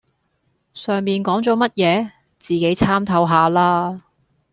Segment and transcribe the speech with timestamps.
[0.73, 4.01] 上面講左乜野,自己參透下啦